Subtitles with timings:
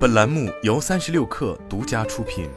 [0.00, 2.48] 本栏目由三十六氪独家出品。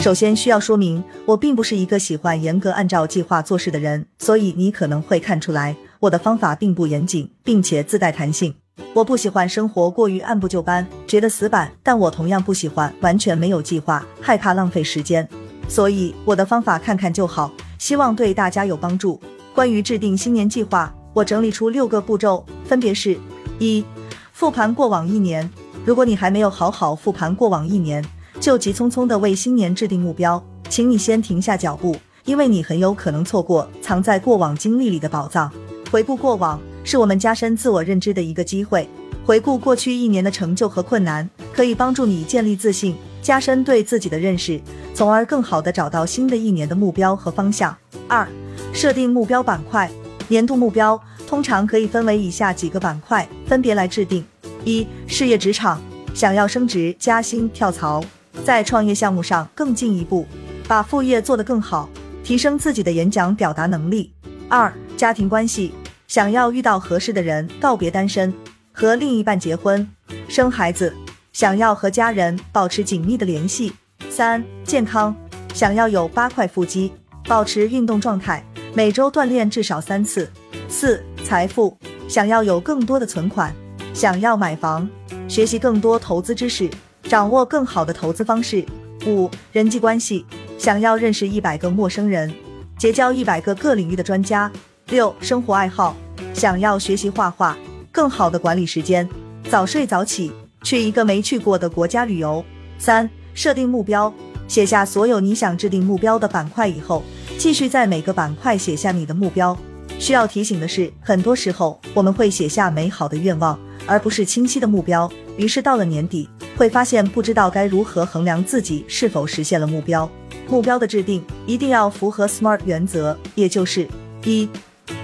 [0.00, 8.54] 首先需要说明，我并不是一个喜欢严格按照计划做事的人，所以你可能会看出来我的方法并不严谨，并且自带弹性。
[8.94, 15.28] 我不喜欢生活过于按部就班，觉得死板，但我同样不喜欢完全没有计划，害怕浪费时间。
[15.68, 17.50] 所以我的方法看看就好，
[17.80, 19.20] 希望对大家有帮助。
[19.52, 23.18] 关于制定新年计划，我整理出六个步骤，分别是：
[23.58, 23.84] 一、
[24.32, 25.46] 复盘过往一年。
[25.84, 28.02] 如果你还没有好好复盘过往一年，
[28.40, 31.94] 就急匆匆的为新年制定目标，请你先停下脚步，
[32.24, 35.52] 因为你很有可能错过藏在过往经历里的宝藏。
[35.90, 38.88] 回顾过往，是我们加深自我认知的一个机会。
[39.22, 44.58] 回顾过去一年的成就和困难，可以帮助你建立自信，加深对自己的认识，
[44.94, 47.76] 从而更好的找到新的一年的目标和方向。
[48.08, 48.26] 二、
[48.72, 49.90] 设定目标板块。
[50.28, 54.24] 年度目标通常可以分为以下几个板块，分别来制定：
[54.64, 55.80] 一、事业职场，
[56.14, 58.04] 想要升职加薪跳槽，
[58.44, 60.26] 在创业项目上更进一步，
[60.68, 61.88] 把副业做得更好，
[62.22, 64.10] 提升自己的演讲表达能力；
[64.48, 65.72] 二、家庭关系，
[66.06, 68.32] 想要遇到合适的人，告别单身，
[68.70, 69.88] 和另一半结婚
[70.28, 70.94] 生孩子，
[71.32, 73.72] 想要和家人保持紧密的联系；
[74.10, 75.16] 三、健康，
[75.54, 76.92] 想要有八块腹肌，
[77.26, 78.44] 保持运动状态。
[78.74, 80.30] 每周锻炼至少三次。
[80.68, 81.76] 四、财富
[82.08, 83.54] 想要有更多的存款，
[83.94, 84.88] 想要买房，
[85.28, 86.68] 学习更多投资知识，
[87.04, 88.64] 掌握更好的投资方式。
[89.06, 90.24] 五、人际关系
[90.58, 92.32] 想要认识一百个陌生人，
[92.78, 94.50] 结交一百个各领域的专家。
[94.88, 95.96] 六、生活爱好
[96.34, 97.56] 想要学习画画，
[97.90, 99.08] 更好的管理时间，
[99.48, 102.44] 早睡早起，去一个没去过的国家旅游。
[102.78, 104.12] 三、设定目标，
[104.46, 107.02] 写下所有你想制定目标的板块以后。
[107.38, 109.56] 继续在每个板块写下你的目标。
[110.02, 115.08] 需要提醒的是，很多时候我们会写下美好的愿望，而不是清晰的目标。
[115.36, 120.10] 于是到了年底，会发现不知道该如何衡量自己是否实现了目标。
[120.48, 123.86] 目标的制定一定要符合 SMART 原则，也就是
[124.24, 124.48] 一、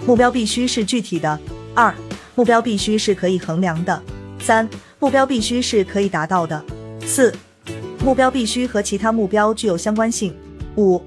[0.05, 1.39] 目标必须是具体的；
[1.77, 1.95] 二、
[2.35, 4.03] 目标必须是可以衡量的；
[4.41, 4.69] 三、
[4.99, 6.61] 目标必须是可以达到的；
[7.07, 7.33] 四、
[8.05, 10.33] 目标必须和其他目标具有相关性；
[10.77, 11.01] 五。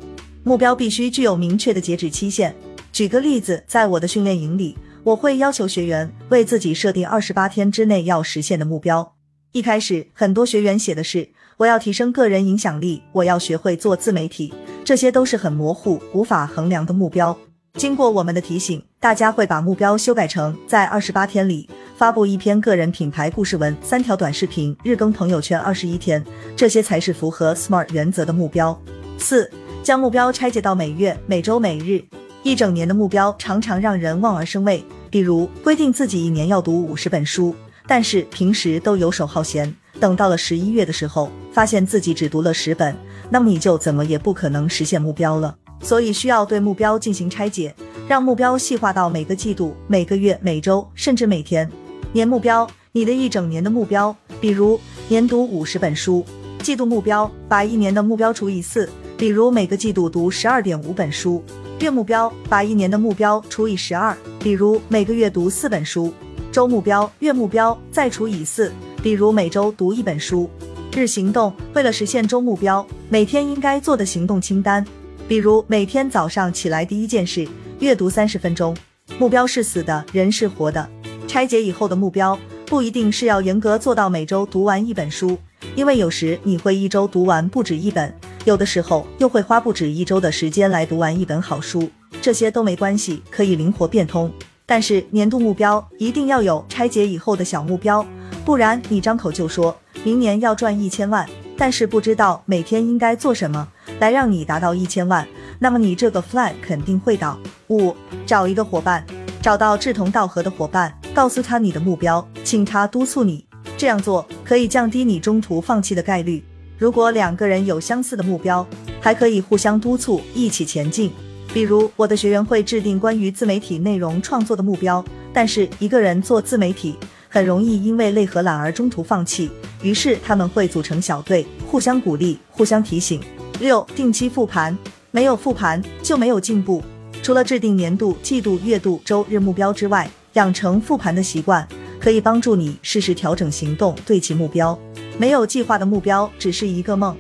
[0.44, 2.56] 目标必须具有明确的截止期限。
[3.02, 9.16] 举个例子，在我的训练营里，我会要求学员为自己设定二十八天之内要实现的目标。
[9.54, 14.54] 一开始，很多学员写的是我要提升个人影响力，我要学会做自媒体，
[14.86, 17.36] 这些都是很模糊、无法衡量的目标。
[17.74, 26.24] 经过我们的提醒，大家会把目标修改成在二十八天里发布一篇个人品牌故事文、三条短视频、日更朋友圈二十一天，
[26.56, 28.80] 这些才是符合 SMART 原则的目标。
[29.18, 29.50] 四。
[29.84, 32.00] 将目标拆解到每月、每周、每日、
[32.44, 34.84] 一整年的目标，常常让人望而生畏。
[35.09, 42.96] 比如规定自己一年要读五十本书，但是平时都游手好闲，等到了十一月的时候，发现自己只读了十本，
[43.29, 45.56] 那么你就怎么也不可能实现目标了。
[45.81, 47.75] 所以需要对目标进行拆解，
[48.07, 51.69] 让目标细化到每个季度、每个月、每周，甚至每天。
[52.13, 56.23] 年目标，你的一整年的目标，比如年读五十本书；
[56.63, 58.90] 季度目标，把一年的目标除以四。
[59.18, 61.44] 比如每个季度读十二点五本书，
[61.81, 66.12] 月目标把一年的目标除以十二，比如每个月读四本书；
[66.52, 68.72] 周目标、月目标再除以四，
[69.02, 70.47] 比如每周读一本书。
[70.94, 74.86] 日行动为了实现周目标，每天应该做的行动清单，
[75.28, 77.47] 比如每天早上起来第一件事
[77.80, 78.78] 阅读三十分钟。
[79.18, 80.88] 目标是死的，人是活的。
[81.28, 82.38] 拆解以后的目标
[82.68, 85.36] 不一定是要严格做到每周读完一本书，
[85.75, 88.14] 因为有时你会一周读完不止一本。
[88.44, 91.90] 有的时候又会花不止一周的时间来读完一本好书，
[92.22, 94.31] 这些都没关系，可以灵活变通。
[94.66, 98.06] 但是年度目标一定要有拆解以后的小目标，
[98.44, 103.68] 不然你张口就说明年要赚一千万，但是不知道每天应该做什么
[104.00, 105.28] 来让你达到一千万，
[105.59, 107.38] 那么你这个 flag 肯定会倒。
[107.68, 109.06] 五，找一个伙伴，
[109.41, 113.46] 找到志同道合的伙伴，告诉他你的目标，请他督促你，
[113.78, 116.44] 这样做可以降低你中途放弃的概率。
[116.82, 118.66] 如果两个人有相似的目标，
[119.00, 121.12] 还可以互相督促，一起前进。
[121.54, 126.96] 比如，我的学员会制定关于自媒体内容创作的目标，但是一个人做自媒体
[127.30, 129.52] 很容易因为累和懒而中途放弃，
[129.84, 133.22] 于是他们会组成小队，互相鼓励，互相提醒。
[133.60, 134.76] 六、定期复盘，
[135.12, 136.82] 没有复盘就没有进步。
[137.22, 141.68] 除了制定年度、季度、月度、周日目标之外，养成复盘的习惯，
[142.00, 144.76] 可以帮助你适时调整行动，对齐目标。
[145.22, 147.16] 没有计划的目标只是一个梦。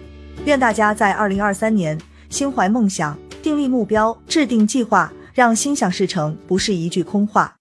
[0.45, 1.95] 愿大家在二零二三年
[2.29, 7.55] 心怀梦想，订立目标，制定计划，让心想事成不是一句空话。